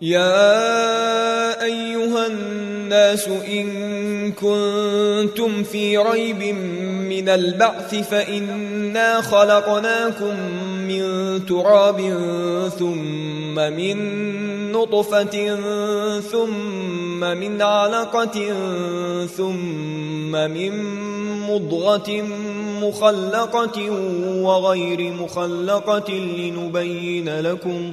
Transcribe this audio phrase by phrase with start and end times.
[0.00, 6.54] يا أيها الناس إن كنتم في ريب
[7.08, 10.34] من البعث فإنا خلقناكم
[10.88, 11.02] من
[11.46, 12.00] تراب
[12.78, 13.96] ثم من
[14.72, 15.56] نطفة
[16.20, 18.52] ثم من علقة
[19.36, 20.72] ثم من
[21.40, 22.22] مضغة
[22.82, 23.90] مخلقة
[24.42, 27.92] وغير مخلقة لنبين لكم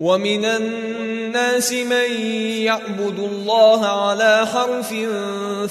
[0.00, 2.20] ومن الناس من
[2.64, 4.94] يعبد الله على حرف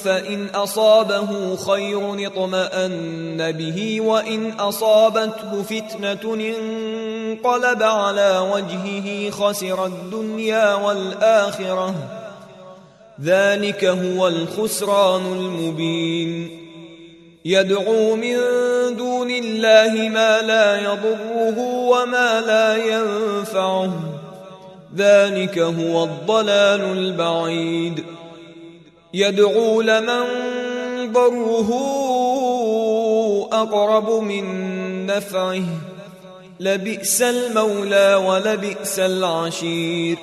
[0.04, 11.94] فإن أصابه خير اطمأن به وإن أصابته فتنة انقلب على وجهه خسر الدنيا والآخرة.
[13.24, 16.60] ذلك هو الخسران المبين.
[17.44, 18.36] يدعو من
[18.96, 24.19] دون الله ما لا يضره وما لا ينفعه.
[24.96, 28.04] ذلك هو الضلال البعيد.
[29.14, 30.24] يدعو لمن
[31.12, 31.70] ضره
[33.52, 35.62] أقرب من نفعه.
[36.60, 40.18] لبئس المولى ولبئس العشير.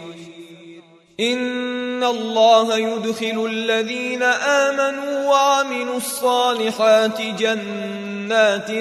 [1.20, 8.72] إن الله يدخل الذين آمنوا وعملوا الصالحات جنات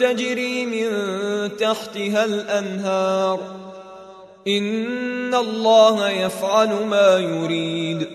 [0.00, 0.88] تجري من
[1.56, 3.40] تحتها الأنهار.
[4.48, 8.06] ان الله يفعل ما يريد.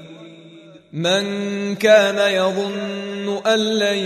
[0.93, 3.97] من كان يظن ان لن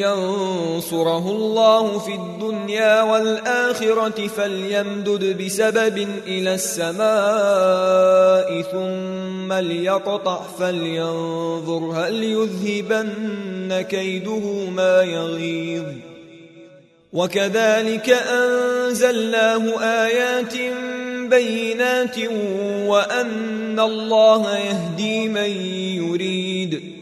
[0.00, 7.02] ينصره الله في الدنيا والاخره فليمدد بسبب إلى السماء
[8.62, 15.84] ثم ليقطع فلينظر هل يذهبن كيده ما يغيظ.
[17.12, 20.54] وكذلك انزلناه ايات
[21.30, 22.18] بينات
[22.86, 25.50] وان الله يهدي من
[26.04, 27.00] يريد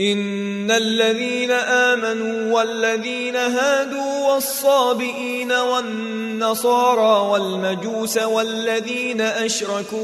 [0.00, 9.98] إن الذين آمنوا والذين هادوا والصابئين والنصارى والمجوس والذين أشركوا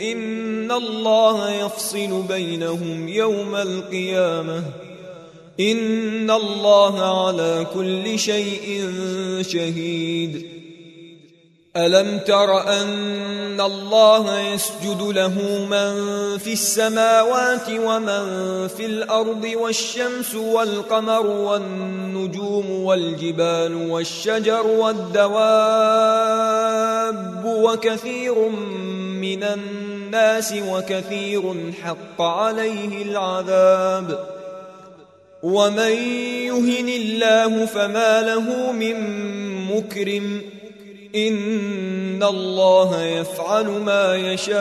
[0.00, 4.62] إن الله يفصل بينهم يوم القيامة
[5.60, 8.92] إن الله على كل شيء
[9.40, 10.57] شهيد
[11.78, 15.94] ألم تر أن الله يسجد له من
[16.38, 18.24] في السماوات ومن
[18.68, 25.38] في الأرض والشمس والقمر والنجوم والجبال والشجر والدواب
[27.46, 28.48] وكثير
[29.20, 34.26] من الناس وكثير حق عليه العذاب
[35.42, 35.92] ومن
[36.46, 38.96] يهن الله فما له من
[39.76, 40.57] مكرم
[41.14, 44.58] إن الله يفعل ما يشاء.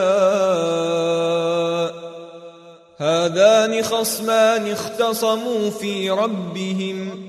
[2.98, 7.24] هذان خصمان اختصموا في ربهم.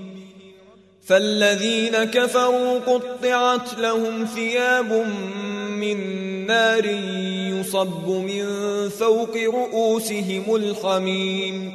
[1.06, 5.06] فالذين كفروا قطعت لهم ثياب
[5.70, 5.98] من
[6.46, 6.86] نار
[7.54, 8.44] يصب من
[8.88, 11.72] فوق رؤوسهم الحميم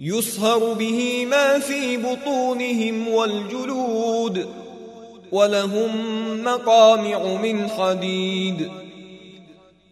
[0.00, 4.61] يصهر به ما في بطونهم والجلود.
[5.32, 5.90] ولهم
[6.44, 8.70] مقامع من حديد.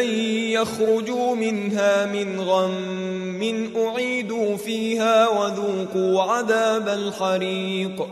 [0.00, 0.06] أن
[0.50, 8.06] يخرجوا منها من غم أعيدوا فيها وذوقوا عذاب الحريق.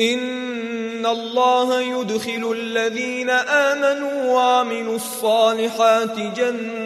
[0.00, 6.85] إن الله يدخل الذين آمنوا وعملوا الصالحات جنات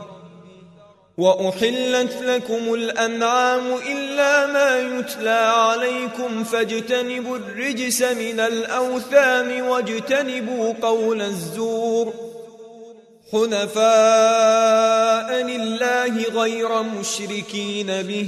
[1.17, 12.13] وأحلت لكم الأنعام إلا ما يتلى عليكم فاجتنبوا الرجس من الأوثان واجتنبوا قول الزور
[13.31, 13.83] حنفاء
[15.43, 18.27] لله غير مشركين به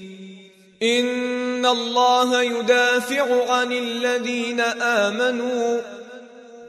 [0.83, 5.81] ان الله يدافع عن الذين امنوا.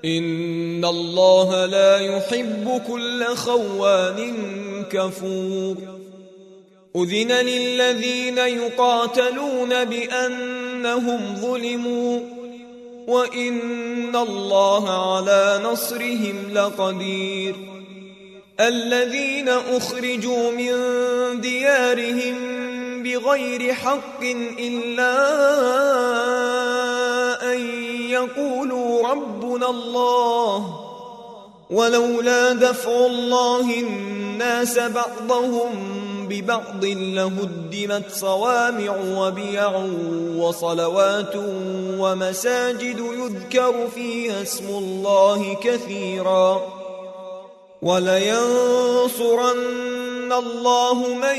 [0.04, 4.34] ان الله لا يحب كل خوان
[4.90, 5.76] كفور.
[6.96, 12.20] أذن للذين يقاتلون بأنهم ظلموا.
[13.06, 17.54] وإن الله على نصرهم لقدير.
[18.60, 20.70] الذين أخرجوا من
[21.40, 22.71] ديارهم
[23.02, 24.22] بغير حق
[24.58, 25.14] إلا
[27.52, 27.60] أن
[28.10, 30.78] يقولوا ربنا الله.
[31.70, 35.70] ولولا دفع الله الناس بعضهم
[36.28, 39.72] ببعض لهدمت صوامع وبيع
[40.36, 41.34] وصلوات
[41.98, 46.62] ومساجد يذكر فيها اسم الله كثيرا.
[47.82, 49.52] ولينصرن
[50.32, 51.38] الله من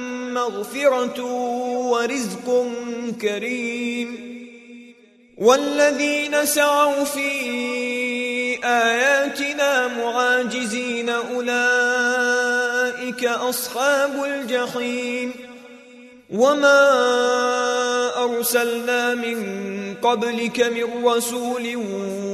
[0.49, 1.23] مغفرة
[1.91, 2.67] ورزق
[3.21, 4.31] كريم.
[5.37, 7.51] والذين سعوا في
[8.61, 11.51] بآياتنا معاجزين أولئك
[13.25, 15.33] أصحاب الجحيم.
[16.31, 16.83] وما
[18.23, 21.75] أرسلنا من قبلك من رسول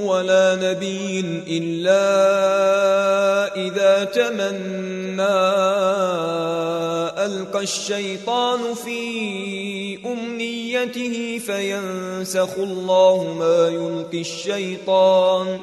[0.04, 2.06] ولا نبي إلا
[3.56, 5.24] إذا تمنى
[7.28, 9.00] ألقى الشيطان في
[10.06, 15.60] أمنيته فينسخ الله ما يلقي الشيطان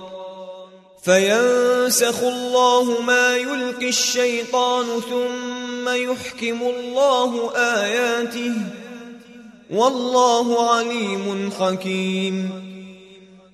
[1.02, 8.54] فينسخ الله ما يلقي الشيطان ثم يحكم الله آياته
[9.70, 12.73] والله عليم حكيم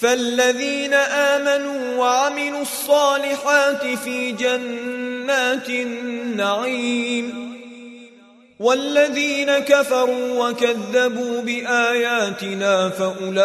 [0.00, 7.48] فالذين آمنوا وعملوا الصالحات في جنات النعيم
[8.60, 13.42] والذين كفروا وكذبوا بآياتنا فأولئك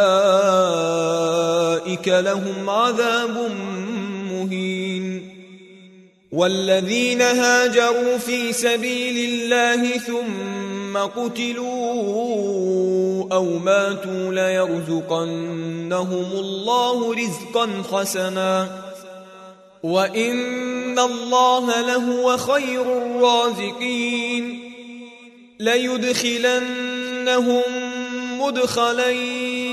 [2.08, 3.52] لهم عذاب
[4.32, 5.30] مهين
[6.32, 12.44] والذين هاجروا في سبيل الله ثم قتلوا
[13.32, 18.68] أو ماتوا ليرزقنهم الله رزقا حسنا.
[19.84, 24.72] وإن الله لهو خير الرازقين.
[25.60, 27.62] ليدخلنهم
[28.40, 29.10] مدخلا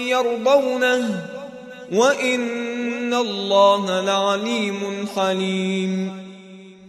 [0.08, 1.24] يرضونه.
[1.92, 6.29] وإن الله لعليم حليم.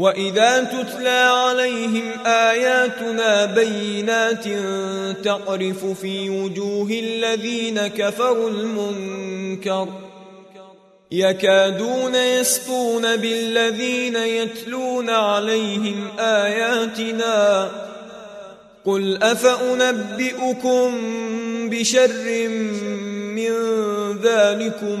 [0.00, 4.44] واذا تتلى عليهم اياتنا بينات
[5.24, 9.88] تعرف في وجوه الذين كفروا المنكر
[11.10, 17.70] يكادون يسطون بالذين يتلون عليهم اياتنا
[18.84, 20.90] قل افانبئكم
[21.70, 22.48] بشر
[23.36, 23.52] من
[24.22, 25.00] ذلكم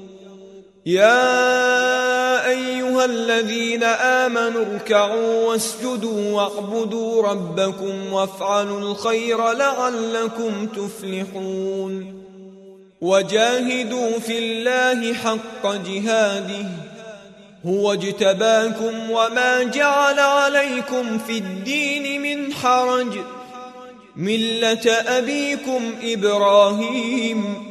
[0.85, 12.23] يا أيها الذين آمنوا اركعوا واسجدوا واعبدوا ربكم وافعلوا الخير لعلكم تفلحون
[13.01, 16.65] وجاهدوا في الله حق جهاده
[17.65, 23.17] هو اجتباكم وما جعل عليكم في الدين من حرج
[24.15, 27.70] ملة أبيكم إبراهيم